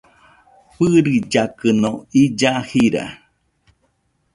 Fɨɨrillakɨno 0.73 1.91
illa 2.21 2.51
jira 2.69 3.05